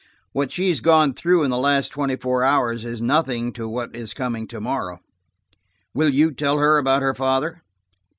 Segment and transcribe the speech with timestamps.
[0.31, 3.95] "What she has gone through in the last twenty four hours is nothing to what
[3.95, 4.99] is coming to morrow.
[5.93, 7.61] Will you tell her about her father?"